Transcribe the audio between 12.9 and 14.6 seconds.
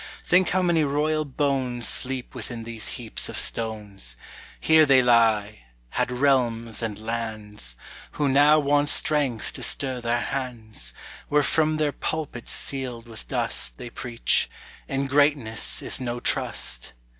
with dust They preach,